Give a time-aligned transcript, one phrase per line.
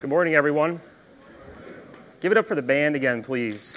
[0.00, 0.80] Good morning, everyone.
[2.20, 3.76] Give it up for the band again, please.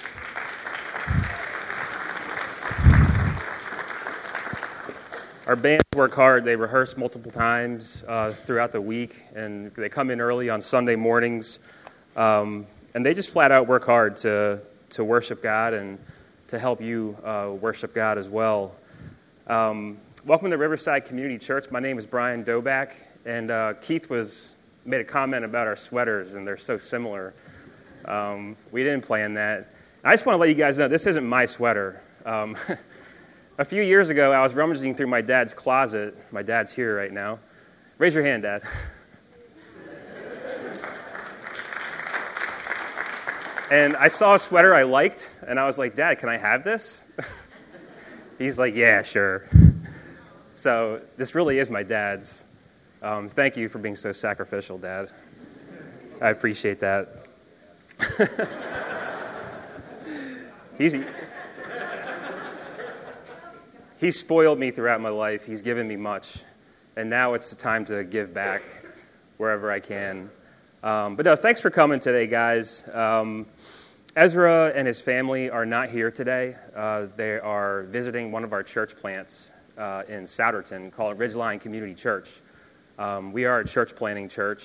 [5.46, 6.46] Our bands work hard.
[6.46, 10.96] They rehearse multiple times uh, throughout the week, and they come in early on Sunday
[10.96, 11.58] mornings.
[12.16, 14.62] Um, and they just flat out work hard to,
[14.92, 15.98] to worship God and
[16.48, 18.74] to help you uh, worship God as well.
[19.46, 21.70] Um, welcome to Riverside Community Church.
[21.70, 22.92] My name is Brian Doback,
[23.26, 24.53] and uh, Keith was
[24.84, 27.34] made a comment about our sweaters, and they're so similar.
[28.04, 29.74] Um, we didn't plan that.
[30.02, 32.02] I just want to let you guys know this isn't my sweater.
[32.26, 32.56] Um,
[33.58, 36.16] a few years ago, I was rummaging through my dad's closet.
[36.30, 37.38] My dad's here right now.
[37.98, 38.62] Raise your hand, Dad.
[43.70, 46.64] and I saw a sweater I liked, and I was like, Dad, can I have
[46.64, 47.02] this?
[48.38, 49.48] He's like, Yeah, sure.
[50.54, 52.44] So this really is my dad's.
[53.04, 55.10] Um, thank you for being so sacrificial, Dad.
[56.22, 57.26] I appreciate that.
[60.78, 60.96] he's,
[63.98, 65.44] he's spoiled me throughout my life.
[65.44, 66.38] He's given me much.
[66.96, 68.62] And now it's the time to give back
[69.36, 70.30] wherever I can.
[70.82, 72.84] Um, but no, thanks for coming today, guys.
[72.90, 73.44] Um,
[74.16, 76.56] Ezra and his family are not here today.
[76.74, 81.94] Uh, they are visiting one of our church plants uh, in Souderton called Ridgeline Community
[81.94, 82.30] Church.
[82.98, 84.62] Um, we are a church planting church.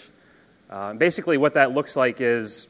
[0.69, 2.67] Uh, basically, what that looks like is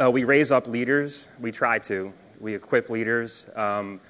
[0.00, 1.28] uh, we raise up leaders.
[1.40, 2.12] We try to.
[2.38, 3.46] We equip leaders.
[3.54, 4.00] Um,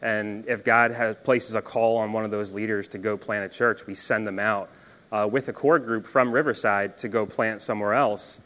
[0.00, 3.44] and if God has, places a call on one of those leaders to go plant
[3.44, 4.70] a church, we send them out
[5.12, 8.40] uh, with a core group from Riverside to go plant somewhere else.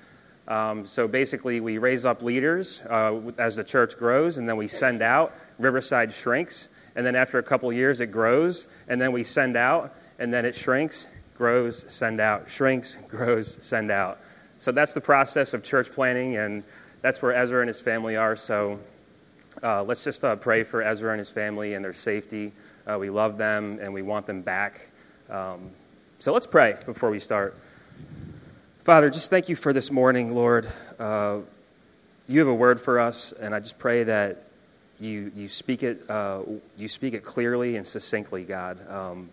[0.48, 4.66] Um, so basically, we raise up leaders uh, as the church grows, and then we
[4.66, 5.34] send out.
[5.58, 9.94] Riverside shrinks, and then after a couple years, it grows, and then we send out,
[10.18, 11.06] and then it shrinks,
[11.36, 14.18] grows, send out, shrinks, grows, send out.
[14.58, 16.64] So that's the process of church planting, and
[17.02, 18.36] that's where Ezra and his family are.
[18.36, 18.80] So
[19.62, 22.52] uh, let's just uh, pray for Ezra and his family and their safety.
[22.86, 24.80] Uh, we love them and we want them back.
[25.28, 25.70] Um,
[26.18, 27.56] so let's pray before we start.
[28.84, 30.68] Father, just thank you for this morning, Lord.
[30.98, 31.38] Uh,
[32.28, 34.44] you have a word for us, and I just pray that
[34.98, 36.42] you, you, speak, it, uh,
[36.76, 38.78] you speak it clearly and succinctly, God.
[38.90, 39.28] Um,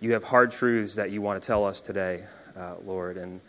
[0.00, 2.24] you have hard truths that you want to tell us today,
[2.56, 3.18] uh, Lord.
[3.18, 3.40] And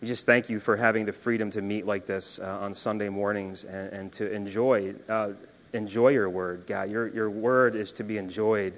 [0.00, 3.08] we just thank you for having the freedom to meet like this uh, on Sunday
[3.08, 5.30] mornings and, and to enjoy, uh,
[5.72, 6.90] enjoy your word, God.
[6.90, 8.74] Your, your word is to be enjoyed.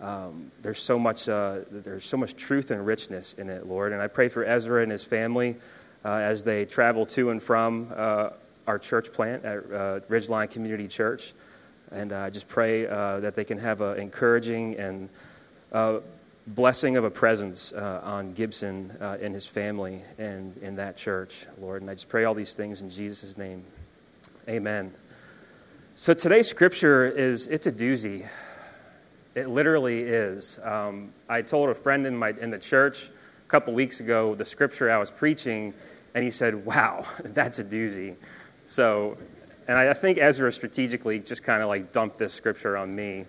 [0.00, 3.92] Um, there's so much uh, there's so much truth and richness in it, Lord.
[3.92, 5.56] And I pray for Ezra and his family
[6.04, 8.30] uh, as they travel to and from uh,
[8.66, 9.68] our church plant at
[10.08, 11.34] Ridgeline Community Church.
[11.90, 15.10] And I just pray that they can have an encouraging and
[16.46, 21.46] blessing of a presence uh, on Gibson uh, and his family and in that church,
[21.60, 21.82] Lord.
[21.82, 23.64] And I just pray all these things in Jesus' name.
[24.48, 24.92] Amen.
[25.94, 28.26] So today's scripture is it's a doozy.
[29.34, 30.58] It literally is.
[30.62, 33.10] Um, I told a friend in my in the church
[33.46, 35.72] a couple weeks ago the scripture I was preaching,
[36.14, 38.16] and he said, "Wow, that's a doozy."
[38.66, 39.16] So,
[39.68, 43.26] and I, I think Ezra strategically just kind of like dumped this scripture on me.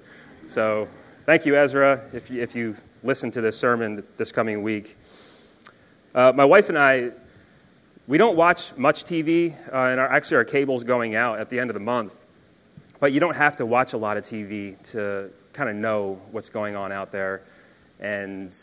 [0.48, 0.88] So,
[1.26, 4.98] thank you, Ezra, if you, if you listen to this sermon this coming week.
[6.16, 7.12] Uh, my wife and I,
[8.08, 11.60] we don't watch much TV, uh, and our, actually our cable's going out at the
[11.60, 12.26] end of the month.
[13.00, 16.50] But you don't have to watch a lot of TV to kind of know what's
[16.50, 17.44] going on out there.
[18.00, 18.56] And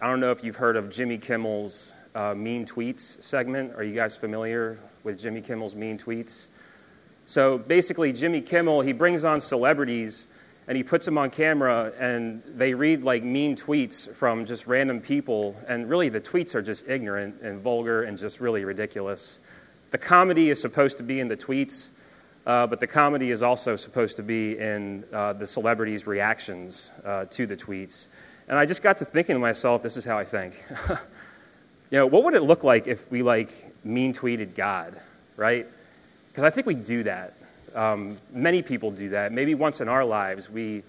[0.00, 3.74] I don't know if you've heard of Jimmy Kimmel's uh, Mean Tweets segment.
[3.74, 6.46] Are you guys familiar with Jimmy Kimmel's Mean Tweets?
[7.26, 10.28] So basically, Jimmy Kimmel, he brings on celebrities
[10.70, 15.00] and he puts them on camera and they read like mean tweets from just random
[15.00, 19.40] people and really the tweets are just ignorant and vulgar and just really ridiculous.
[19.90, 21.88] The comedy is supposed to be in the tweets
[22.46, 27.24] uh, but the comedy is also supposed to be in uh, the celebrities reactions uh,
[27.24, 28.06] to the tweets.
[28.46, 30.54] And i just got to thinking to myself this is how i think.
[31.90, 33.50] You know what would it look like if we like
[33.84, 35.00] mean tweeted god
[35.36, 35.66] right?
[36.28, 37.34] Because i think we do that
[37.74, 39.32] um, many people do that.
[39.32, 40.82] Maybe once in our lives we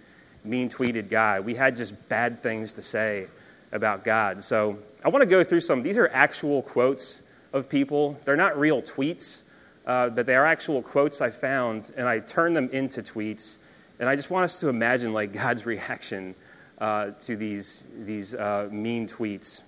[0.43, 1.45] mean tweeted God.
[1.45, 3.27] We had just bad things to say
[3.71, 4.43] about God.
[4.43, 5.83] So I want to go through some.
[5.83, 7.21] These are actual quotes
[7.53, 8.17] of people.
[8.25, 9.41] They're not real tweets,
[9.85, 13.57] uh, but they are actual quotes I found, and I turned them into tweets.
[13.99, 16.35] And I just want us to imagine like God's reaction
[16.79, 19.61] uh, to these these uh, mean tweets.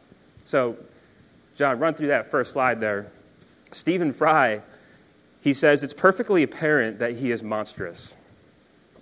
[0.46, 0.78] So,
[1.56, 3.12] John, run through that first slide there.
[3.72, 4.62] Stephen Fry
[5.44, 8.14] he says it's perfectly apparent that he is monstrous,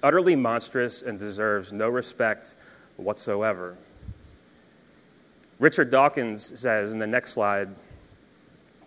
[0.02, 2.56] utterly monstrous, and deserves no respect
[2.98, 3.78] whatsoever.
[5.60, 7.70] Richard Dawkins says in the next slide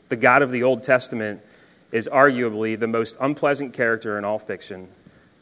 [0.09, 1.43] The God of the Old Testament
[1.93, 4.89] is arguably the most unpleasant character in all fiction.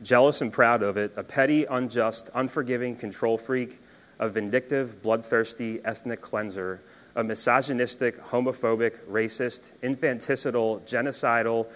[0.03, 3.81] Jealous and proud of it, a petty, unjust, unforgiving control freak,
[4.19, 6.82] a vindictive, bloodthirsty ethnic cleanser,
[7.17, 11.67] a misogynistic, homophobic, racist, infanticidal, genocidal,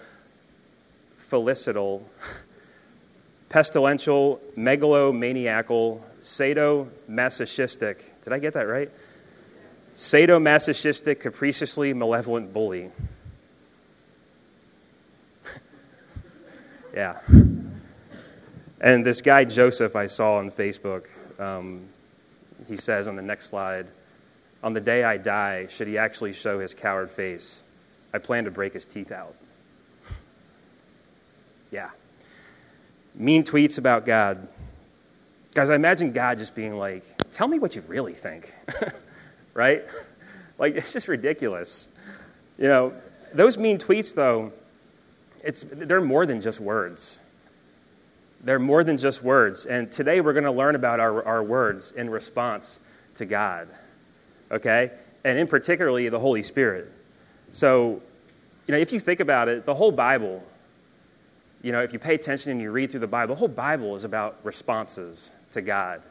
[1.29, 2.03] filicidal,
[3.49, 8.01] pestilential, megalomaniacal, sadomasochistic.
[8.23, 8.91] Did I get that right?
[9.95, 12.91] Sadomasochistic, capriciously malevolent bully.
[16.93, 17.19] yeah.
[18.79, 21.05] And this guy, Joseph, I saw on Facebook,
[21.39, 21.87] um,
[22.67, 23.87] he says on the next slide,
[24.63, 27.63] on the day I die, should he actually show his coward face,
[28.13, 29.35] I plan to break his teeth out.
[31.71, 31.89] Yeah.
[33.15, 34.47] Mean tweets about God.
[35.53, 38.53] Guys, I imagine God just being like, tell me what you really think.
[39.53, 39.85] right?
[40.59, 41.89] Like, it's just ridiculous.
[42.57, 42.93] You know,
[43.33, 44.53] those mean tweets, though,
[45.43, 47.19] it's, they're more than just words.
[48.43, 49.65] They're more than just words.
[49.65, 52.79] And today we're going to learn about our, our words in response
[53.15, 53.67] to God
[54.51, 54.91] okay?
[55.23, 56.91] And in particularly the Holy Spirit.
[57.51, 58.01] So,
[58.67, 60.43] you know, if you think about it, the whole Bible,
[61.67, 63.97] you know, if you pay attention and you read through the Bible, the whole Bible
[63.97, 66.01] is about responses to God.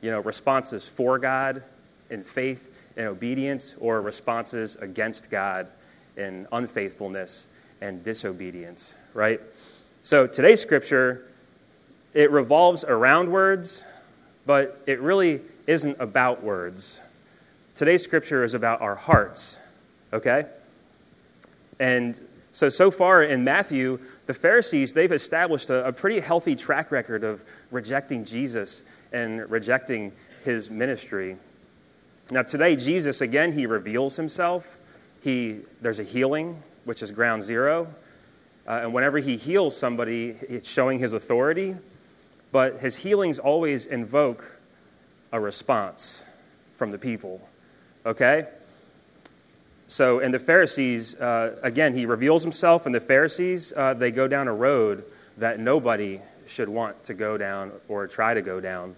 [0.00, 1.62] You know, responses for God
[2.10, 5.68] in faith and obedience, or responses against God
[6.16, 7.46] in unfaithfulness
[7.80, 9.40] and disobedience, right?
[10.02, 11.28] So today's scripture,
[12.12, 13.84] it revolves around words,
[14.46, 17.00] but it really isn't about words.
[17.76, 19.60] Today's scripture is about our hearts,
[20.12, 20.46] okay?
[21.78, 22.20] And
[22.52, 27.24] so, so far in Matthew, the Pharisees, they've established a, a pretty healthy track record
[27.24, 30.12] of rejecting Jesus and rejecting
[30.44, 31.38] his ministry.
[32.30, 34.76] Now, today, Jesus, again, he reveals himself.
[35.22, 37.88] He, there's a healing, which is ground zero.
[38.66, 41.74] Uh, and whenever he heals somebody, it's showing his authority.
[42.52, 44.44] But his healings always invoke
[45.32, 46.22] a response
[46.76, 47.48] from the people.
[48.04, 48.46] Okay?
[49.90, 54.28] So, and the Pharisees, uh, again, he reveals himself, and the Pharisees, uh, they go
[54.28, 55.02] down a road
[55.38, 58.94] that nobody should want to go down or try to go down.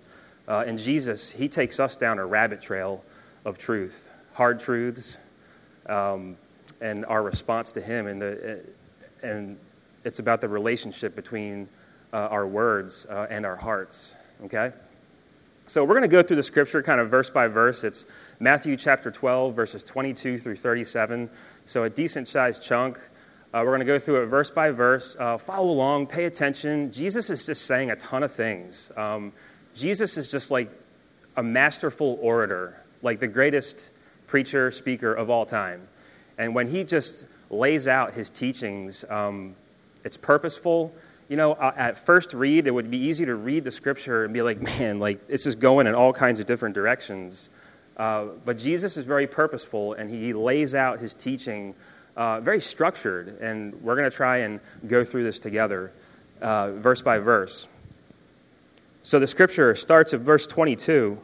[0.49, 3.05] Uh, and Jesus, he takes us down a rabbit trail
[3.45, 5.19] of truth, hard truths,
[5.87, 6.37] um,
[6.81, 8.09] and our response to him.
[8.09, 8.61] And, the,
[9.23, 9.57] and
[10.05, 11.69] it's about the relationship between
[12.13, 14.17] uh, our words uh, and our hearts.
[14.45, 14.73] Okay?
[15.71, 17.85] So we're going to go through the scripture kind of verse by verse.
[17.85, 18.05] It's
[18.41, 21.31] Matthew chapter 12, verses 22 through 37.
[21.67, 22.99] So a decent sized chunk.
[22.99, 25.15] Uh, we're going to go through it verse by verse.
[25.17, 26.91] Uh, follow along, pay attention.
[26.91, 28.91] Jesus is just saying a ton of things.
[28.97, 29.33] Um,
[29.77, 30.73] Jesus is just like
[31.37, 33.91] a masterful orator, like the greatest
[34.27, 35.87] preacher, speaker of all time.
[36.37, 39.55] And when he just lays out his teachings, um,
[40.03, 40.93] it's purposeful.
[41.31, 44.35] You know, uh, at first read, it would be easy to read the scripture and
[44.35, 47.49] be like, man, like this is going in all kinds of different directions.
[47.97, 51.77] Uh, but Jesus is very purposeful and he lays out his teaching
[52.17, 53.39] uh, very structured.
[53.41, 55.93] And we're going to try and go through this together,
[56.43, 57.69] uh, verse by verse.
[59.05, 61.17] So the scripture starts at verse 22.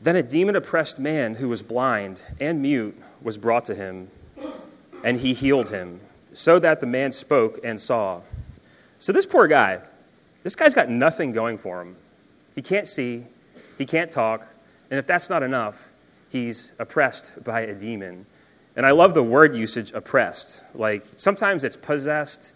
[0.00, 4.10] Then a demon oppressed man who was blind and mute was brought to him,
[5.04, 6.00] and he healed him,
[6.34, 8.20] so that the man spoke and saw.
[8.98, 9.80] So this poor guy,
[10.42, 11.96] this guy's got nothing going for him.
[12.54, 13.24] He can't see,
[13.78, 14.46] he can't talk,
[14.90, 15.88] and if that's not enough,
[16.30, 18.26] he's oppressed by a demon.
[18.76, 20.62] And I love the word usage oppressed.
[20.74, 22.52] Like sometimes it's possessed.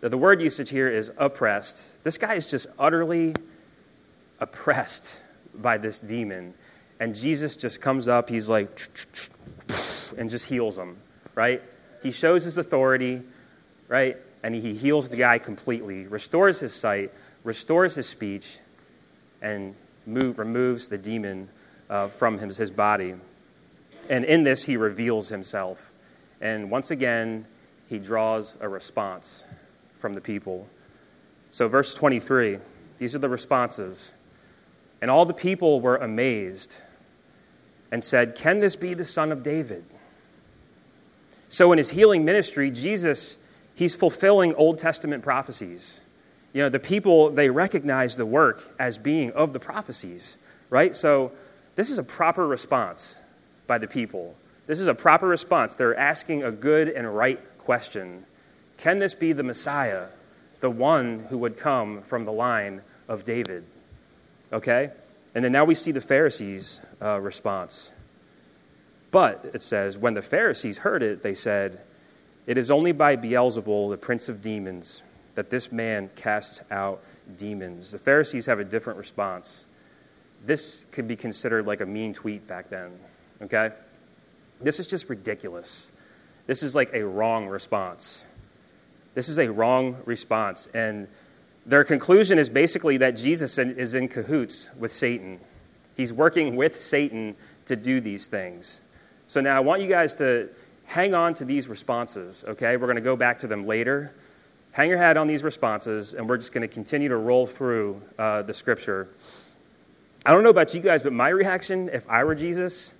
[0.00, 2.04] The word usage here is oppressed.
[2.04, 3.34] This guy is just utterly
[4.40, 5.20] oppressed
[5.54, 6.54] by this demon.
[7.00, 8.80] And Jesus just comes up, he's like,
[10.18, 10.96] and just heals him,
[11.34, 11.62] right?
[12.02, 13.22] He shows his authority,
[13.88, 14.16] right?
[14.42, 17.12] And he heals the guy completely, restores his sight,
[17.44, 18.58] restores his speech,
[19.42, 19.74] and
[20.06, 21.48] move, removes the demon
[21.90, 23.14] uh, from his, his body.
[24.08, 25.92] And in this, he reveals himself.
[26.40, 27.46] And once again,
[27.88, 29.44] he draws a response
[29.98, 30.68] from the people.
[31.50, 32.58] So, verse 23,
[32.98, 34.14] these are the responses.
[35.00, 36.76] And all the people were amazed
[37.90, 39.84] and said, Can this be the son of David?
[41.48, 43.36] So, in his healing ministry, Jesus,
[43.74, 46.00] he's fulfilling Old Testament prophecies
[46.52, 50.36] you know, the people, they recognize the work as being of the prophecies,
[50.70, 50.96] right?
[50.96, 51.32] So
[51.76, 53.16] this is a proper response
[53.66, 54.34] by the people.
[54.66, 55.76] This is a proper response.
[55.76, 58.24] They're asking a good and right question
[58.78, 60.06] Can this be the Messiah,
[60.60, 63.64] the one who would come from the line of David?
[64.52, 64.90] Okay?
[65.34, 67.92] And then now we see the Pharisees' uh, response.
[69.10, 71.80] But, it says, when the Pharisees heard it, they said,
[72.46, 75.02] It is only by Beelzebul, the prince of demons,
[75.34, 77.02] that this man casts out
[77.36, 77.90] demons.
[77.90, 79.66] The Pharisees have a different response.
[80.44, 82.90] This could be considered like a mean tweet back then,
[83.42, 83.70] okay?
[84.60, 85.92] This is just ridiculous.
[86.46, 88.24] This is like a wrong response.
[89.14, 90.68] This is a wrong response.
[90.74, 91.08] And
[91.66, 95.40] their conclusion is basically that Jesus is in cahoots with Satan.
[95.96, 97.36] He's working with Satan
[97.66, 98.80] to do these things.
[99.28, 100.48] So now I want you guys to
[100.86, 102.78] hang on to these responses, okay?
[102.78, 104.14] We're going to go back to them later.
[104.72, 108.00] Hang your hat on these responses, and we're just going to continue to roll through
[108.18, 109.06] uh, the scripture.
[110.24, 112.94] I don't know about you guys, but my reaction, if I were Jesus,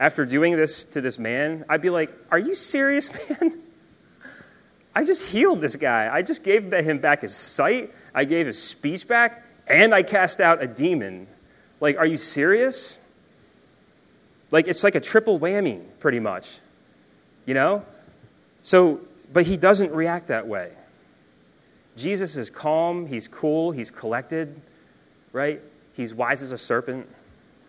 [0.00, 3.60] after doing this to this man, I'd be like, Are you serious, man?
[4.94, 6.08] I just healed this guy.
[6.10, 10.40] I just gave him back his sight, I gave his speech back, and I cast
[10.40, 11.26] out a demon.
[11.80, 12.96] Like, are you serious?
[14.50, 16.48] Like, it's like a triple whammy, pretty much.
[17.44, 17.84] You know?
[18.62, 19.00] So,
[19.32, 20.72] but he doesn't react that way.
[21.96, 24.60] Jesus is calm, he's cool, he's collected,
[25.32, 25.62] right?
[25.94, 27.08] He's wise as a serpent,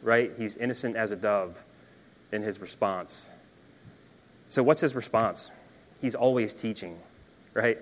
[0.02, 0.32] right?
[0.38, 1.56] He's innocent as a dove
[2.32, 3.30] in his response.
[4.50, 5.50] So, what's his response?
[6.02, 7.00] He's always teaching,
[7.54, 7.78] right?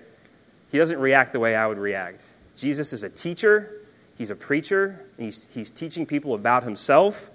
[0.70, 2.24] He doesn't react the way I would react.
[2.56, 3.82] Jesus is a teacher,
[4.16, 7.30] he's a preacher, he's, he's teaching people about himself.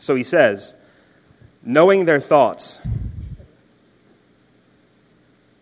[0.00, 0.74] So he says,
[1.62, 2.80] knowing their thoughts.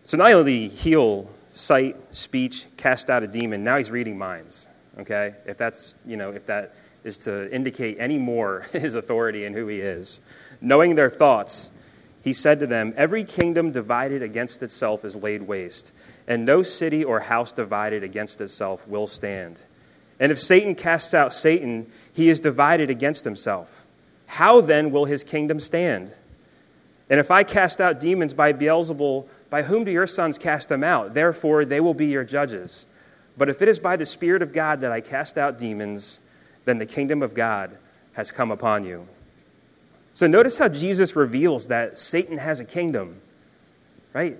[0.05, 4.67] So not only heal sight, speech, cast out a demon, now he's reading minds.
[4.97, 5.35] Okay?
[5.45, 9.67] If that's, you know, if that is to indicate any more his authority and who
[9.67, 10.21] he is.
[10.61, 11.69] Knowing their thoughts,
[12.23, 15.91] he said to them, Every kingdom divided against itself is laid waste,
[16.27, 19.59] and no city or house divided against itself will stand.
[20.17, 23.78] And if Satan casts out Satan, he is divided against himself.
[24.29, 26.13] How then will his kingdom stand?
[27.09, 30.83] And if I cast out demons by Beelzebul, by whom do your sons cast them
[30.83, 31.15] out?
[31.15, 32.85] Therefore, they will be your judges.
[33.35, 36.19] But if it is by the Spirit of God that I cast out demons,
[36.65, 37.75] then the kingdom of God
[38.13, 39.07] has come upon you.
[40.13, 43.19] So notice how Jesus reveals that Satan has a kingdom,
[44.13, 44.37] right?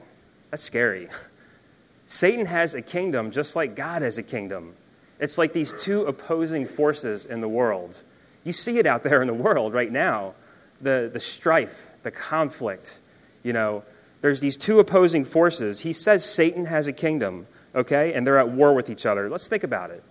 [0.51, 1.10] That's scary.
[2.05, 4.75] Satan has a kingdom just like God has a kingdom.
[5.19, 8.03] It's like these two opposing forces in the world.
[8.43, 10.34] You see it out there in the world right now
[10.81, 13.00] the, the strife, the conflict.
[13.43, 13.84] You know,
[14.22, 15.79] there's these two opposing forces.
[15.79, 19.29] He says Satan has a kingdom, okay, and they're at war with each other.
[19.29, 20.03] Let's think about it.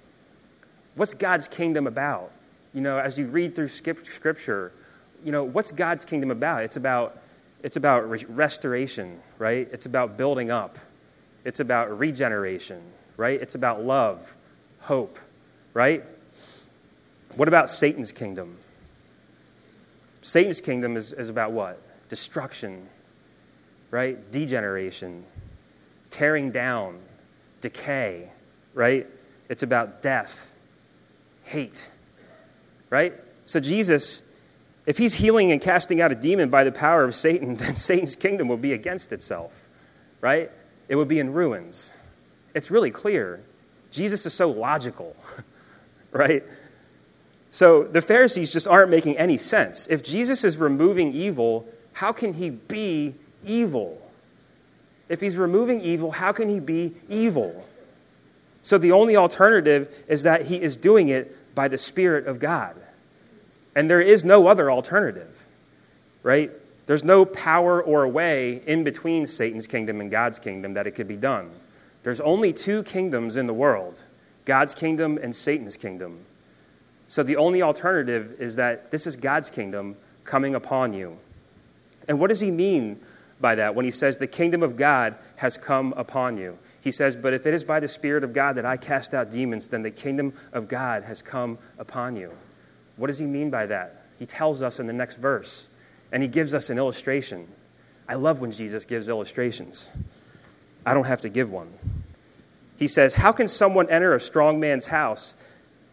[0.95, 2.31] What's God's kingdom about?
[2.75, 4.73] You know, as you read through Scripture,
[5.25, 6.65] you know, what's God's kingdom about?
[6.65, 7.19] It's about,
[7.63, 9.69] it's about restoration, right?
[9.73, 10.79] It's about building up.
[11.45, 12.83] It's about regeneration,
[13.17, 13.41] right?
[13.41, 14.35] It's about love,
[14.81, 15.19] hope,
[15.73, 16.05] right?
[17.39, 18.59] What about Satan's kingdom?
[20.23, 21.81] Satan's kingdom is, is about what?
[22.09, 22.89] Destruction,
[23.93, 24.31] right?
[24.33, 25.25] Degeneration,
[26.11, 26.99] tearing down,
[27.61, 28.29] decay,
[28.75, 29.07] right?
[29.49, 30.51] It's about death,
[31.45, 31.89] hate,
[32.91, 33.15] right?
[33.45, 34.25] So Jesus
[34.85, 38.17] if he's healing and casting out a demon by the power of Satan, then Satan's
[38.17, 39.53] kingdom will be against itself,
[40.21, 40.51] right?
[40.89, 41.93] It would be in ruins.
[42.55, 43.45] It's really clear.
[43.93, 45.15] Jesus is so logical,
[46.11, 46.43] right?
[47.51, 49.87] So the Pharisees just aren't making any sense.
[49.89, 53.15] If Jesus is removing evil, how can he be
[53.45, 54.01] evil?
[55.09, 57.67] If he's removing evil, how can he be evil?
[58.63, 62.77] So the only alternative is that he is doing it by the Spirit of God.
[63.75, 65.47] And there is no other alternative,
[66.23, 66.51] right?
[66.87, 71.09] There's no power or way in between Satan's kingdom and God's kingdom that it could
[71.09, 71.51] be done.
[72.03, 74.03] There's only two kingdoms in the world
[74.45, 76.21] God's kingdom and Satan's kingdom.
[77.09, 81.19] So the only alternative is that this is God's kingdom coming upon you.
[82.07, 83.01] And what does he mean
[83.41, 86.59] by that when he says the kingdom of God has come upon you?
[86.81, 89.31] He says, But if it is by the Spirit of God that I cast out
[89.31, 92.33] demons, then the kingdom of God has come upon you.
[92.97, 94.05] What does he mean by that?
[94.19, 95.67] He tells us in the next verse,
[96.13, 97.47] and he gives us an illustration.
[98.09, 99.89] I love when Jesus gives illustrations.
[100.85, 101.73] I don't have to give one.
[102.77, 105.35] He says, How can someone enter a strong man's house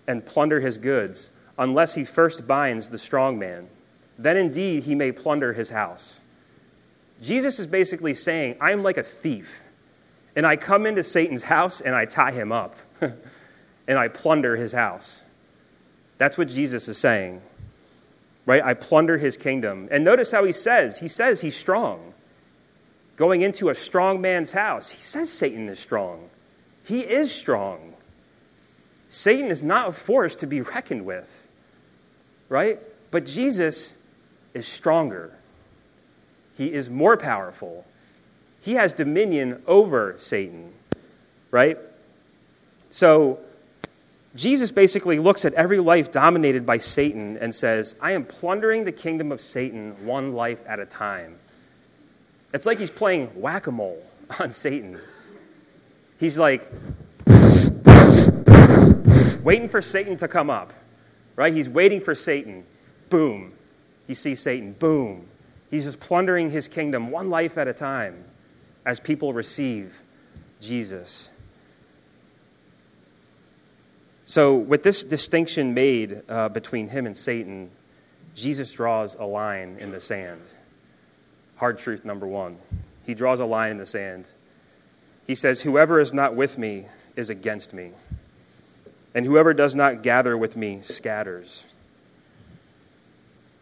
[0.07, 3.67] and plunder his goods unless he first binds the strong man?
[4.17, 6.21] Then indeed he may plunder his house.
[7.21, 9.61] Jesus is basically saying, I'm like a thief,
[10.35, 14.73] and I come into Satan's house and I tie him up, and I plunder his
[14.73, 15.21] house.
[16.17, 17.41] That's what Jesus is saying.
[18.45, 18.63] Right?
[18.63, 19.87] I plunder his kingdom.
[19.91, 22.13] And notice how he says, he says he's strong.
[23.15, 26.29] Going into a strong man's house, he says Satan is strong.
[26.83, 27.95] He is strong.
[29.15, 31.47] Satan is not a force to be reckoned with.
[32.49, 32.79] Right?
[33.11, 33.93] But Jesus
[34.53, 35.31] is stronger.
[36.57, 37.85] He is more powerful.
[38.59, 40.73] He has dominion over Satan,
[41.49, 41.77] right?
[42.89, 43.39] So,
[44.35, 48.91] Jesus basically looks at every life dominated by Satan and says, I am plundering the
[48.91, 51.37] kingdom of Satan one life at a time.
[52.53, 54.03] It's like he's playing whack a mole
[54.39, 54.99] on Satan.
[56.19, 56.69] He's like
[59.45, 60.73] waiting for Satan to come up,
[61.35, 61.53] right?
[61.53, 62.65] He's waiting for Satan.
[63.09, 63.53] Boom.
[64.07, 64.73] He sees Satan.
[64.73, 65.27] Boom.
[65.69, 68.25] He's just plundering his kingdom one life at a time
[68.85, 70.01] as people receive
[70.59, 71.29] Jesus.
[74.25, 77.69] So, with this distinction made uh, between him and Satan,
[78.33, 80.41] Jesus draws a line in the sand.
[81.57, 82.57] Hard truth number one.
[83.05, 84.25] He draws a line in the sand.
[85.27, 87.91] He says, Whoever is not with me is against me,
[89.15, 91.65] and whoever does not gather with me scatters.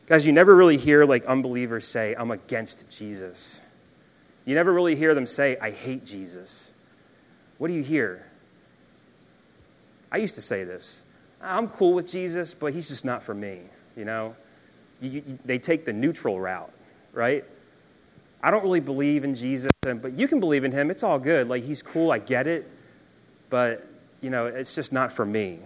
[0.07, 3.61] Guys, you never really hear like unbelievers say, I'm against Jesus.
[4.45, 6.71] You never really hear them say, I hate Jesus.
[7.59, 8.25] What do you hear?
[10.11, 11.01] I used to say this
[11.39, 13.61] I'm cool with Jesus, but he's just not for me,
[13.95, 14.35] you know?
[15.01, 16.73] You, you, they take the neutral route,
[17.13, 17.45] right?
[18.41, 20.89] I don't really believe in Jesus, but you can believe in him.
[20.89, 21.47] It's all good.
[21.47, 22.69] Like, he's cool, I get it,
[23.49, 23.87] but,
[24.23, 25.59] you know, it's just not for me,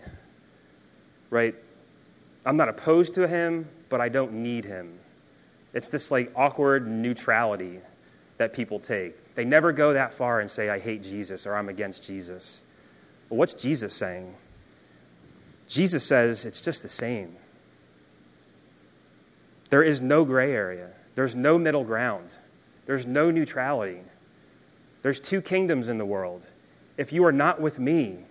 [1.30, 1.56] right?
[2.46, 5.00] I'm not opposed to him, but I don't need him.
[5.74, 7.80] It's this, like, awkward neutrality
[8.38, 9.36] that people take.
[9.36, 12.64] They never go that far and say, I hate Jesus or I'm against Jesus.
[13.30, 14.34] Well, what's Jesus saying?
[15.68, 17.36] Jesus says it's just the same.
[19.70, 22.34] There is no gray area, there's no middle ground,
[22.86, 24.02] there's no neutrality.
[25.04, 26.46] There's two kingdoms in the world.
[26.98, 28.26] If you are not with me,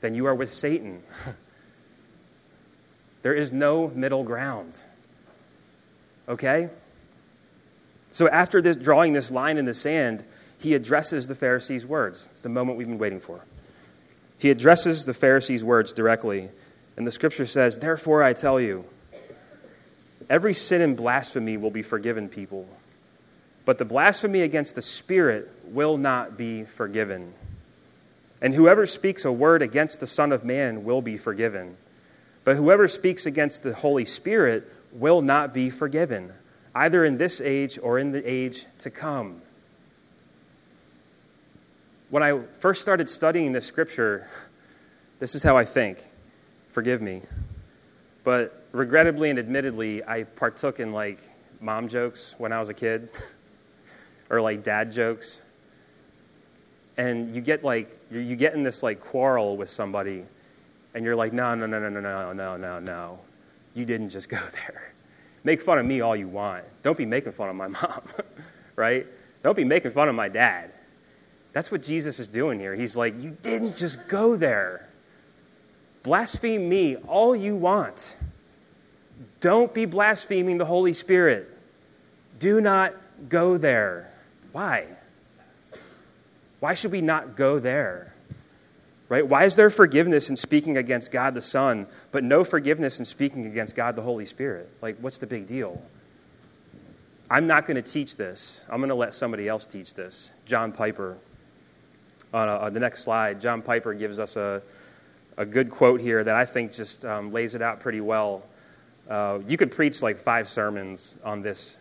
[0.00, 1.02] then you are with Satan.
[3.22, 4.78] there is no middle ground.
[6.28, 6.70] Okay?
[8.10, 10.24] So after this, drawing this line in the sand,
[10.58, 12.28] he addresses the Pharisees' words.
[12.30, 13.44] It's the moment we've been waiting for.
[14.38, 16.48] He addresses the Pharisees' words directly,
[16.96, 18.84] and the scripture says, Therefore I tell you,
[20.30, 22.68] every sin and blasphemy will be forgiven people,
[23.64, 27.34] but the blasphemy against the Spirit will not be forgiven.
[28.40, 31.76] And whoever speaks a word against the Son of Man will be forgiven.
[32.44, 36.32] But whoever speaks against the Holy Spirit will not be forgiven,
[36.74, 39.42] either in this age or in the age to come
[42.10, 44.28] when I first started studying this scripture,
[45.18, 46.04] this is how I think.
[46.70, 47.22] Forgive me.
[48.24, 51.18] But regrettably and admittedly, I partook in like
[51.60, 53.10] mom jokes when I was a kid,
[54.30, 55.42] or like dad jokes.
[56.98, 60.24] And you get like, you get in this like quarrel with somebody,
[60.94, 63.18] and you're like, no, no, no, no, no, no, no, no, no.
[63.74, 64.92] You didn't just go there.
[65.44, 66.64] Make fun of me all you want.
[66.82, 68.02] Don't be making fun of my mom,
[68.76, 69.06] right?
[69.42, 70.72] Don't be making fun of my dad.
[71.52, 72.74] That's what Jesus is doing here.
[72.74, 74.88] He's like, You didn't just go there.
[76.02, 78.16] Blaspheme me all you want.
[79.40, 81.48] Don't be blaspheming the Holy Spirit.
[82.38, 82.94] Do not
[83.28, 84.12] go there.
[84.52, 84.86] Why?
[86.60, 88.14] Why should we not go there?
[89.08, 89.26] Right?
[89.26, 93.46] Why is there forgiveness in speaking against God the Son, but no forgiveness in speaking
[93.46, 94.68] against God the Holy Spirit?
[94.82, 95.80] Like, what's the big deal?
[97.30, 98.60] I'm not going to teach this.
[98.68, 100.30] I'm going to let somebody else teach this.
[100.44, 101.16] John Piper
[102.34, 104.62] on, a, on the next slide, John Piper gives us a,
[105.36, 108.42] a good quote here that I think just um, lays it out pretty well.
[109.08, 111.78] Uh, you could preach like five sermons on this,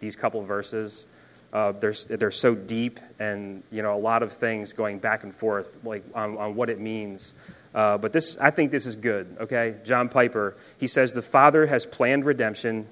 [0.00, 1.06] these couple verses.
[1.54, 5.32] Uh, they're, they're so deep and you know a lot of things going back and
[5.32, 7.32] forth like on, on what it means.
[7.72, 9.76] Uh, but this i think this is good okay?
[9.84, 12.88] John piper he says the father has planned redemption.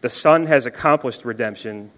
[0.00, 1.92] The son has accomplished redemption.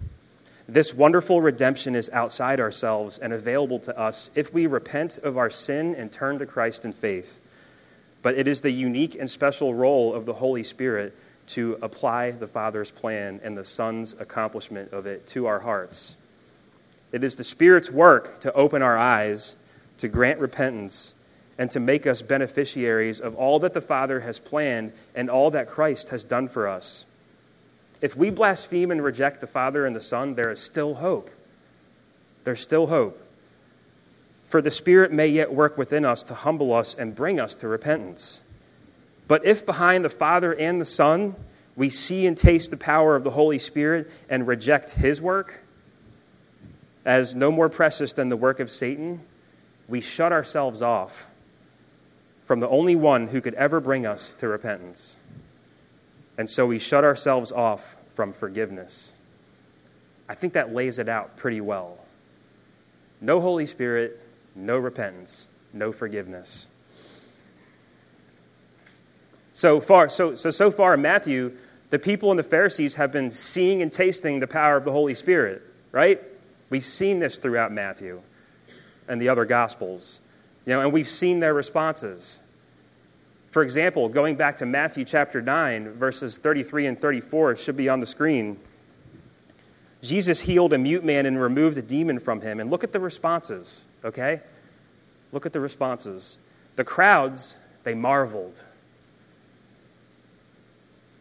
[0.67, 5.49] This wonderful redemption is outside ourselves and available to us if we repent of our
[5.49, 7.39] sin and turn to Christ in faith.
[8.21, 11.15] But it is the unique and special role of the Holy Spirit
[11.47, 16.15] to apply the Father's plan and the Son's accomplishment of it to our hearts.
[17.11, 19.55] It is the Spirit's work to open our eyes,
[19.99, 21.13] to grant repentance,
[21.57, 25.67] and to make us beneficiaries of all that the Father has planned and all that
[25.67, 27.05] Christ has done for us.
[28.01, 31.29] If we blaspheme and reject the Father and the Son, there is still hope.
[32.43, 33.19] There's still hope.
[34.47, 37.67] For the Spirit may yet work within us to humble us and bring us to
[37.67, 38.41] repentance.
[39.33, 41.35] But if behind the Father and the Son
[41.75, 45.55] we see and taste the power of the Holy Spirit and reject His work
[47.03, 49.21] as no more precious than the work of Satan,
[49.87, 51.25] we shut ourselves off
[52.45, 55.15] from the only one who could ever bring us to repentance.
[56.37, 59.13] And so we shut ourselves off from forgiveness.
[60.29, 61.97] I think that lays it out pretty well.
[63.19, 64.21] No Holy Spirit,
[64.53, 66.67] no repentance, no forgiveness.
[69.53, 71.55] So far, so, so, so far in Matthew,
[71.91, 75.13] the people and the Pharisees have been seeing and tasting the power of the Holy
[75.13, 75.61] Spirit,
[75.91, 76.21] right?
[76.71, 78.23] We've seen this throughout Matthew
[79.07, 80.19] and the other Gospels,
[80.65, 82.39] you know, and we've seen their responses.
[83.51, 87.99] For example, going back to Matthew chapter 9, verses 33 and 34, should be on
[87.99, 88.57] the screen.
[90.01, 92.59] Jesus healed a mute man and removed a demon from him.
[92.59, 94.41] And look at the responses, okay?
[95.31, 96.39] Look at the responses.
[96.75, 98.59] The crowds, they marveled.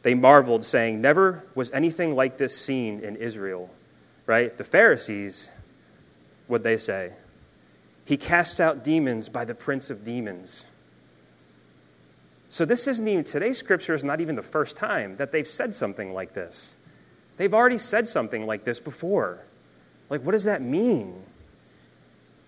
[0.03, 3.71] They marveled, saying, Never was anything like this seen in Israel.
[4.27, 4.57] Right?
[4.57, 5.49] The Pharisees,
[6.47, 7.13] what they say?
[8.05, 10.65] He cast out demons by the prince of demons.
[12.51, 15.75] So, this isn't even, today's scripture is not even the first time that they've said
[15.75, 16.77] something like this.
[17.37, 19.41] They've already said something like this before.
[20.11, 21.23] Like, what does that mean?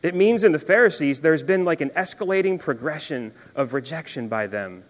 [0.02, 4.84] It means in the Pharisees, there's been like an escalating progression of rejection by them.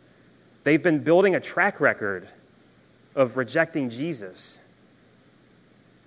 [0.64, 2.27] They've been building a track record
[3.14, 4.59] of rejecting Jesus.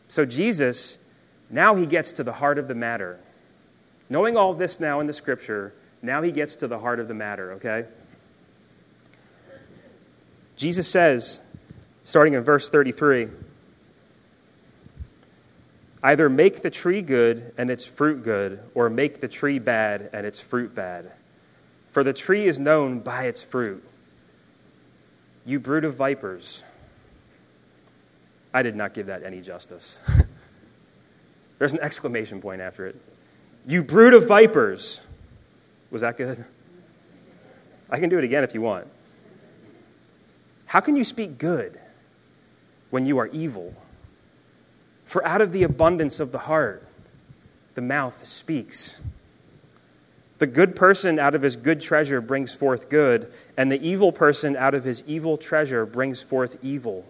[0.07, 0.97] So, Jesus,
[1.49, 3.19] now he gets to the heart of the matter.
[4.09, 7.13] Knowing all this now in the scripture, now he gets to the heart of the
[7.13, 7.85] matter, okay?
[10.55, 11.41] Jesus says,
[12.03, 13.27] starting in verse 33,
[16.03, 20.25] either make the tree good and its fruit good, or make the tree bad and
[20.25, 21.11] its fruit bad.
[21.91, 23.83] For the tree is known by its fruit.
[25.45, 26.63] You brood of vipers.
[28.57, 29.99] I did not give that any justice.
[31.59, 32.99] There's an exclamation point after it.
[33.67, 34.99] You brood of vipers.
[35.91, 36.43] Was that good?
[37.87, 38.87] I can do it again if you want.
[40.65, 41.79] How can you speak good
[42.89, 43.75] when you are evil?
[45.05, 46.83] For out of the abundance of the heart,
[47.75, 48.95] the mouth speaks.
[50.39, 54.55] The good person out of his good treasure brings forth good, and the evil person
[54.55, 57.05] out of his evil treasure brings forth evil.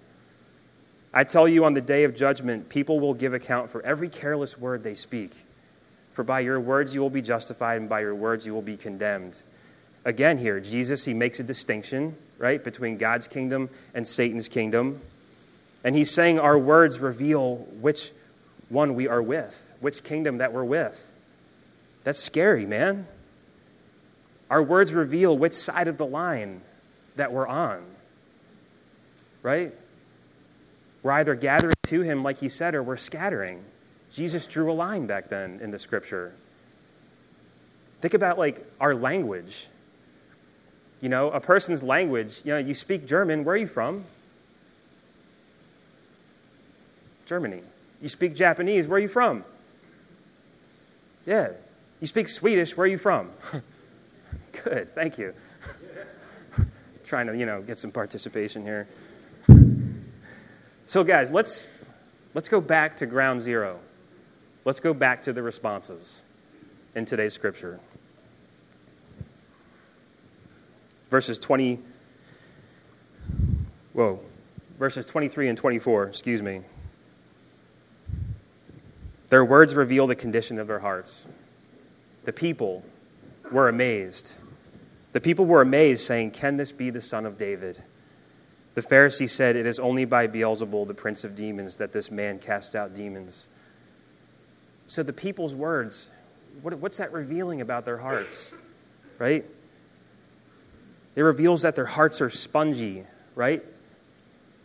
[1.17, 4.55] I tell you, on the day of judgment, people will give account for every careless
[4.55, 5.31] word they speak.
[6.13, 8.77] For by your words you will be justified, and by your words you will be
[8.77, 9.41] condemned.
[10.05, 15.01] Again, here, Jesus, he makes a distinction, right, between God's kingdom and Satan's kingdom.
[15.83, 18.11] And he's saying our words reveal which
[18.69, 21.03] one we are with, which kingdom that we're with.
[22.03, 23.07] That's scary, man.
[24.51, 26.61] Our words reveal which side of the line
[27.15, 27.83] that we're on,
[29.41, 29.73] right?
[31.03, 33.63] We're either gathering to him, like he said, or we're scattering.
[34.11, 36.33] Jesus drew a line back then in the scripture.
[38.01, 39.67] Think about like our language.
[41.01, 44.03] You know, a person's language, you know, you speak German, where are you from?
[47.25, 47.61] Germany.
[48.01, 49.43] You speak Japanese, where are you from?
[51.25, 51.49] Yeah.
[51.99, 53.29] You speak Swedish, where are you from?
[54.63, 55.33] Good, thank you.
[57.05, 58.87] Trying to, you know, get some participation here.
[60.87, 61.69] So, guys, let's,
[62.33, 63.81] let's go back to ground zero.
[64.63, 66.21] Let's go back to the responses
[66.95, 67.81] in today's scripture.
[71.11, 71.79] Verses 20,
[73.91, 74.21] whoa,
[74.79, 76.61] verses 23 and 24, excuse me.
[79.27, 81.25] Their words reveal the condition of their hearts.
[82.23, 82.85] The people
[83.51, 84.37] were amazed.
[85.11, 87.83] The people were amazed, saying, Can this be the son of David?
[88.77, 92.37] The Pharisee said, It is only by Beelzebul, the prince of demons, that this man
[92.37, 93.47] casts out demons.
[94.85, 96.07] So the people's words,
[96.61, 98.53] what, what's that revealing about their hearts?
[99.17, 99.45] Right?
[101.15, 103.65] It reveals that their hearts are spongy, right?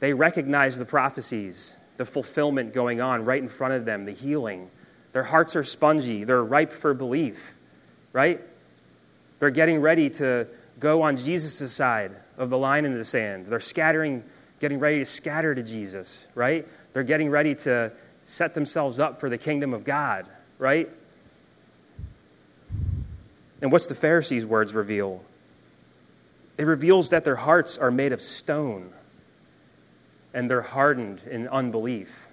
[0.01, 4.69] They recognize the prophecies, the fulfillment going on right in front of them, the healing.
[5.15, 7.55] Their hearts are spongy, they're ripe for belief,
[8.13, 8.43] right?
[9.39, 10.49] They're getting ready to
[10.83, 13.47] go on Jesus' side of the line in the sand.
[13.47, 14.25] They're scattering,
[14.59, 16.67] getting ready to scatter to Jesus, right?
[16.93, 17.93] They're getting ready to
[18.25, 20.27] set themselves up for the kingdom of God,
[20.59, 20.91] right?
[23.61, 25.23] And what's the Pharisees' words reveal?
[26.59, 28.93] It reveals that their hearts are made of stone
[30.35, 32.27] and they're hardened in unbelief,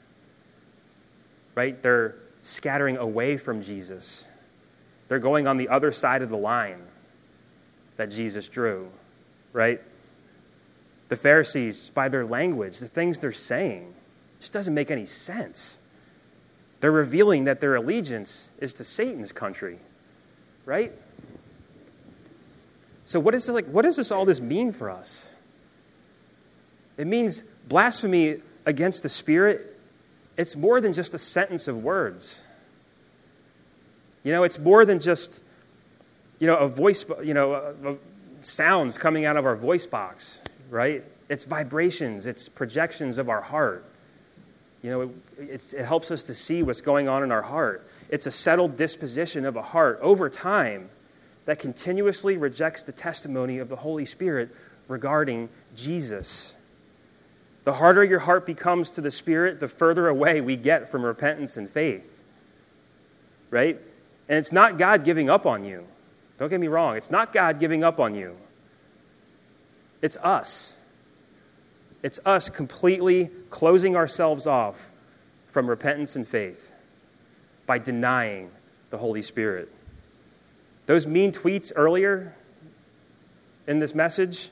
[1.54, 1.80] right?
[1.84, 4.26] They're scattering away from Jesus.
[5.08, 6.82] They're going on the other side of the line
[8.00, 8.90] that Jesus drew,
[9.52, 9.82] right?
[11.10, 13.94] The Pharisees, by their language, the things they're saying,
[14.40, 15.80] just doesn't make any sense.
[16.80, 19.80] They're revealing that their allegiance is to Satan's country,
[20.64, 20.94] right?
[23.04, 25.30] So what is it like what does this all this mean for us?
[26.96, 29.78] It means blasphemy against the Spirit
[30.38, 32.42] it's more than just a sentence of words.
[34.24, 35.42] You know, it's more than just,
[36.40, 37.96] you know, a voice, you know, a, a
[38.42, 41.04] sounds coming out of our voice box, right?
[41.28, 43.86] It's vibrations, it's projections of our heart.
[44.82, 45.02] You know,
[45.38, 47.88] it, it helps us to see what's going on in our heart.
[48.10, 50.90] It's a settled disposition of a heart over time
[51.46, 54.56] that continuously rejects the testimony of the Holy Spirit
[54.88, 56.56] regarding Jesus.
[57.66, 61.58] The harder your heart becomes to the Spirit, the further away we get from repentance
[61.58, 62.08] and faith.
[63.50, 63.80] Right?
[64.30, 65.86] And it's not God giving up on you.
[66.40, 66.96] Don't get me wrong.
[66.96, 68.38] It's not God giving up on you.
[70.02, 70.74] It's us.
[72.02, 74.80] It's us completely closing ourselves off
[75.52, 76.74] from repentance and faith
[77.66, 78.52] by denying
[78.90, 79.70] the Holy Spirit.
[80.86, 82.36] Those mean tweets earlier
[83.68, 84.50] in this message,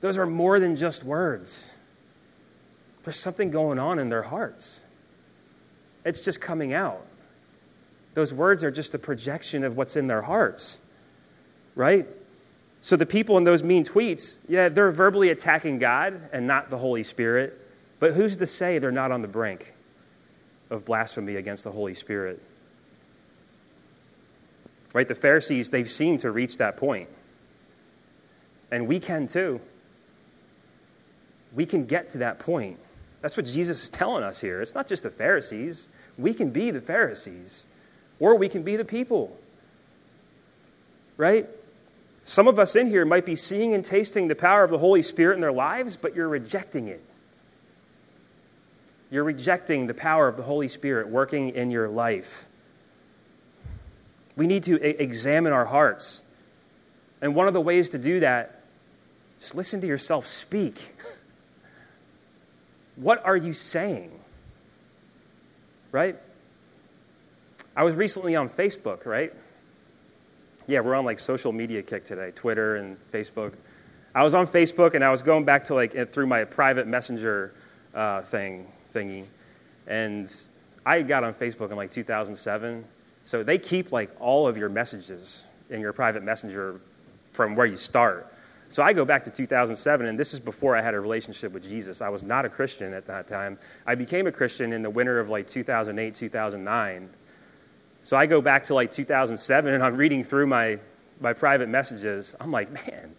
[0.00, 1.66] those are more than just words.
[3.04, 4.80] There's something going on in their hearts.
[6.04, 7.06] It's just coming out.
[8.14, 10.80] Those words are just a projection of what's in their hearts,
[11.74, 12.06] right?
[12.80, 16.78] So the people in those mean tweets, yeah, they're verbally attacking God and not the
[16.78, 17.58] Holy Spirit,
[18.00, 19.72] but who's to say they're not on the brink
[20.68, 22.42] of blasphemy against the Holy Spirit?
[24.92, 25.06] Right?
[25.06, 27.08] The Pharisees, they've seemed to reach that point.
[28.72, 29.60] And we can too.
[31.54, 32.78] We can get to that point.
[33.20, 34.60] That's what Jesus is telling us here.
[34.60, 35.88] It's not just the Pharisees.
[36.18, 37.66] We can be the Pharisees,
[38.18, 39.38] or we can be the people.
[41.16, 41.48] Right?
[42.24, 45.02] Some of us in here might be seeing and tasting the power of the Holy
[45.02, 47.02] Spirit in their lives, but you're rejecting it.
[49.10, 52.46] You're rejecting the power of the Holy Spirit working in your life.
[54.36, 56.22] We need to examine our hearts.
[57.20, 58.62] And one of the ways to do that,
[59.40, 60.76] just listen to yourself speak.
[62.96, 64.12] What are you saying?
[65.90, 66.18] Right?
[67.76, 69.34] I was recently on Facebook, right?
[70.66, 73.54] Yeah, we're on like social media kick today, Twitter and Facebook.
[74.14, 77.54] I was on Facebook and I was going back to like through my private messenger
[77.94, 79.24] uh, thing thingy,
[79.86, 80.32] and
[80.84, 82.84] I got on Facebook in like 2007.
[83.24, 86.80] So they keep like all of your messages in your private messenger
[87.32, 88.28] from where you start.
[88.68, 91.62] So I go back to 2007, and this is before I had a relationship with
[91.62, 92.00] Jesus.
[92.00, 93.58] I was not a Christian at that time.
[93.86, 97.10] I became a Christian in the winter of like 2008, 2009.
[98.04, 100.78] So I go back to like 2007 and I'm reading through my,
[101.20, 102.34] my private messages.
[102.40, 103.14] I'm like, man,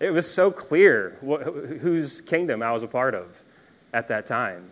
[0.00, 3.42] it was so clear wh- whose kingdom I was a part of
[3.92, 4.70] at that time.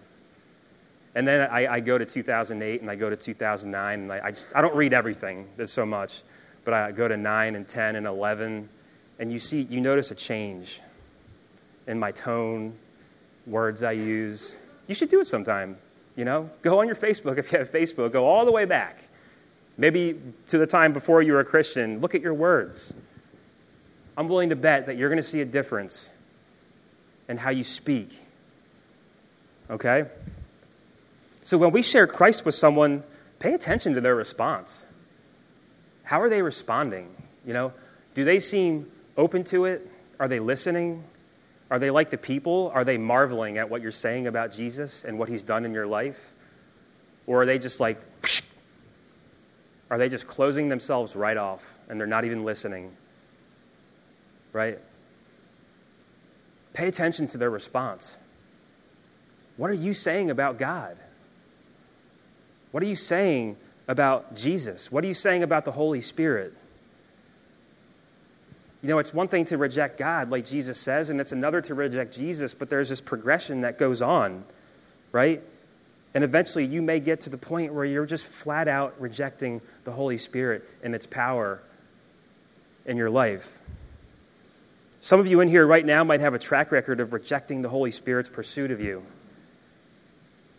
[1.14, 4.30] And then I, I, go to 2008 and I go to 2009, and I, I,
[4.32, 6.22] just, I don't read everything, there's so much,
[6.62, 8.68] but I go to 9 and 10 and 11,
[9.18, 10.82] and you see, you notice a change
[11.86, 12.76] in my tone,
[13.46, 14.54] words I use.
[14.88, 15.78] You should do it sometime.
[16.16, 18.98] You know, go on your Facebook if you have Facebook, go all the way back.
[19.76, 22.94] Maybe to the time before you were a Christian, look at your words.
[24.16, 26.08] I'm willing to bet that you're going to see a difference
[27.28, 28.08] in how you speak.
[29.68, 30.06] Okay?
[31.44, 33.04] So when we share Christ with someone,
[33.38, 34.86] pay attention to their response.
[36.02, 37.14] How are they responding?
[37.44, 37.72] You know,
[38.14, 39.86] do they seem open to it?
[40.18, 41.04] Are they listening?
[41.70, 42.70] Are they like the people?
[42.74, 45.86] Are they marveling at what you're saying about Jesus and what he's done in your
[45.86, 46.32] life?
[47.26, 48.00] Or are they just like,
[49.90, 52.96] are they just closing themselves right off and they're not even listening?
[54.52, 54.78] Right?
[56.72, 58.18] Pay attention to their response.
[59.56, 60.96] What are you saying about God?
[62.70, 63.56] What are you saying
[63.88, 64.92] about Jesus?
[64.92, 66.54] What are you saying about the Holy Spirit?
[68.86, 71.74] You know, it's one thing to reject God, like Jesus says, and it's another to
[71.74, 74.44] reject Jesus, but there's this progression that goes on,
[75.10, 75.42] right?
[76.14, 79.90] And eventually you may get to the point where you're just flat out rejecting the
[79.90, 81.60] Holy Spirit and its power
[82.84, 83.58] in your life.
[85.00, 87.68] Some of you in here right now might have a track record of rejecting the
[87.68, 89.04] Holy Spirit's pursuit of you.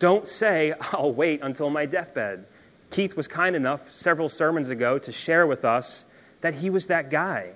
[0.00, 2.44] Don't say, I'll wait until my deathbed.
[2.90, 6.04] Keith was kind enough several sermons ago to share with us
[6.42, 7.52] that he was that guy.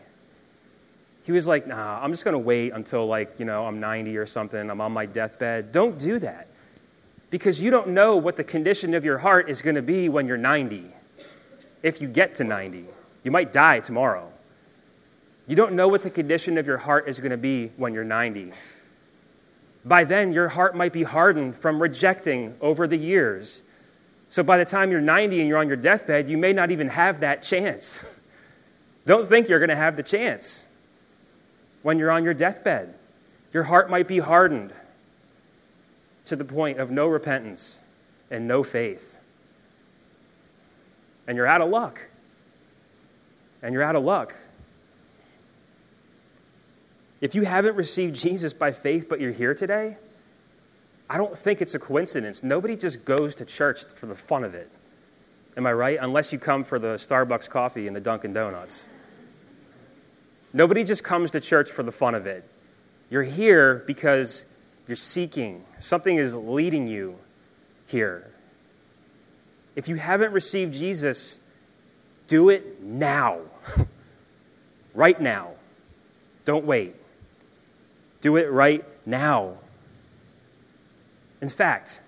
[1.24, 4.16] He was like, nah, I'm just going to wait until, like, you know, I'm 90
[4.16, 4.70] or something.
[4.70, 5.70] I'm on my deathbed.
[5.70, 6.48] Don't do that.
[7.30, 10.26] Because you don't know what the condition of your heart is going to be when
[10.26, 10.84] you're 90.
[11.82, 12.84] If you get to 90,
[13.22, 14.30] you might die tomorrow.
[15.46, 18.04] You don't know what the condition of your heart is going to be when you're
[18.04, 18.52] 90.
[19.84, 23.62] By then, your heart might be hardened from rejecting over the years.
[24.28, 26.88] So by the time you're 90 and you're on your deathbed, you may not even
[26.88, 27.98] have that chance.
[29.06, 30.60] Don't think you're going to have the chance
[31.82, 32.94] when you're on your deathbed.
[33.52, 34.72] Your heart might be hardened.
[36.24, 37.80] to the point of no repentance
[38.30, 39.18] and no faith.
[41.26, 42.00] And you're out of luck.
[43.60, 44.34] And you're out of luck.
[47.20, 49.96] If you haven't received Jesus by faith, but you're here today,
[51.08, 52.42] I don't think it's a coincidence.
[52.42, 54.70] Nobody just goes to church for the fun of it.
[55.56, 55.98] Am I right?
[56.00, 58.86] Unless you come for the Starbucks coffee and the Dunkin' Donuts.
[60.52, 62.44] Nobody just comes to church for the fun of it.
[63.10, 64.44] You're here because
[64.86, 65.64] you're seeking.
[65.78, 67.18] Something is leading you
[67.86, 68.30] here.
[69.76, 71.38] If you haven't received Jesus,
[72.26, 73.40] do it now.
[74.94, 75.52] right now.
[76.44, 76.94] Don't wait.
[78.20, 79.58] Do it right now.
[81.40, 82.00] In fact,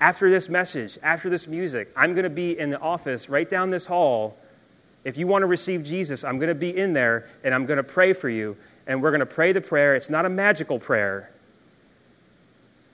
[0.00, 3.70] after this message, after this music, I'm going to be in the office right down
[3.70, 4.36] this hall.
[5.04, 7.76] If you want to receive Jesus, I'm going to be in there and I'm going
[7.76, 8.56] to pray for you.
[8.86, 9.94] And we're going to pray the prayer.
[9.94, 11.30] It's not a magical prayer,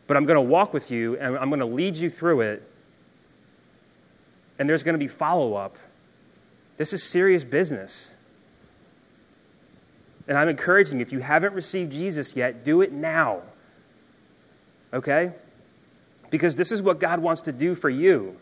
[0.07, 2.69] but I'm going to walk with you and I'm going to lead you through it.
[4.59, 5.77] And there's going to be follow up.
[6.77, 8.11] This is serious business.
[10.27, 13.43] And I'm encouraging if you haven't received Jesus yet, do it now.
[14.93, 15.33] Okay?
[16.31, 18.37] Because this is what God wants to do for you.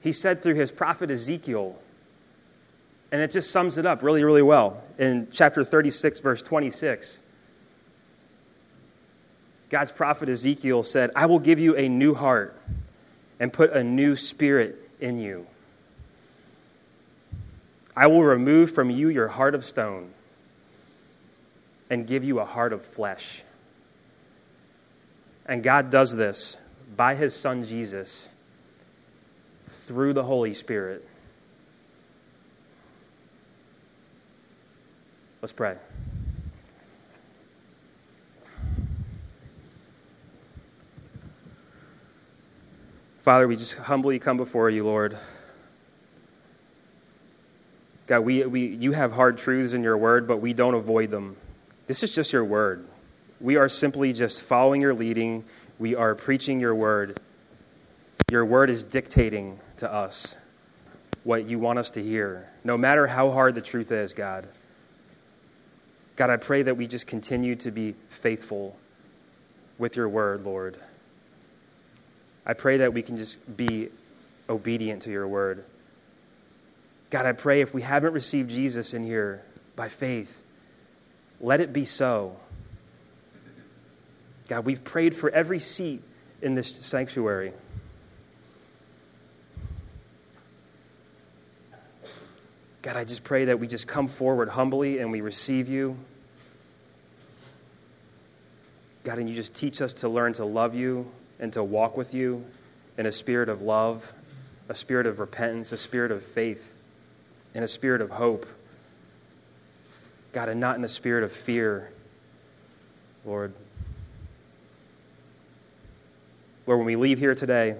[0.00, 1.76] He said through his prophet Ezekiel,
[3.12, 7.20] and it just sums it up really, really well in chapter 36, verse 26.
[9.68, 12.60] God's prophet Ezekiel said, I will give you a new heart
[13.38, 15.46] and put a new spirit in you.
[17.96, 20.10] I will remove from you your heart of stone
[21.88, 23.42] and give you a heart of flesh.
[25.46, 26.56] And God does this
[26.96, 28.28] by his son Jesus
[29.66, 31.06] through the Holy Spirit.
[35.42, 35.76] Let's pray.
[43.22, 45.16] Father, we just humbly come before you, Lord.
[48.06, 51.36] God, we, we, you have hard truths in your word, but we don't avoid them.
[51.86, 52.86] This is just your word.
[53.40, 55.44] We are simply just following your leading.
[55.78, 57.18] We are preaching your word.
[58.30, 60.36] Your word is dictating to us
[61.24, 64.48] what you want us to hear, no matter how hard the truth is, God.
[66.20, 68.76] God, I pray that we just continue to be faithful
[69.78, 70.76] with your word, Lord.
[72.44, 73.88] I pray that we can just be
[74.46, 75.64] obedient to your word.
[77.08, 79.42] God, I pray if we haven't received Jesus in here
[79.76, 80.44] by faith,
[81.40, 82.36] let it be so.
[84.46, 86.02] God, we've prayed for every seat
[86.42, 87.54] in this sanctuary.
[92.82, 95.98] God, I just pray that we just come forward humbly and we receive you.
[99.04, 102.14] God, and you just teach us to learn to love you and to walk with
[102.14, 102.44] you
[102.96, 104.12] in a spirit of love,
[104.68, 106.74] a spirit of repentance, a spirit of faith,
[107.54, 108.46] and a spirit of hope.
[110.32, 111.90] God, and not in the spirit of fear,
[113.24, 113.52] Lord.
[116.66, 117.74] Lord, when we leave here today,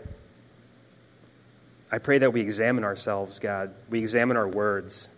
[1.93, 3.75] I pray that we examine ourselves, God.
[3.89, 5.09] We examine our words.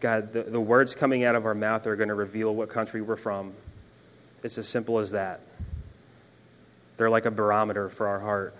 [0.00, 3.00] God, the, the words coming out of our mouth are going to reveal what country
[3.00, 3.54] we're from.
[4.42, 5.40] It's as simple as that.
[6.96, 8.56] They're like a barometer for our heart.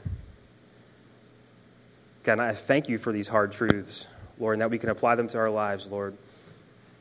[2.23, 4.07] God, I thank you for these hard truths,
[4.38, 6.16] Lord, and that we can apply them to our lives, Lord.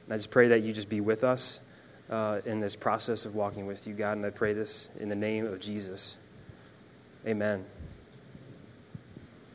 [0.05, 1.59] And I just pray that you just be with us
[2.09, 4.17] uh, in this process of walking with you, God.
[4.17, 6.17] And I pray this in the name of Jesus.
[7.25, 7.65] Amen.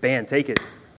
[0.00, 0.60] Band, take it.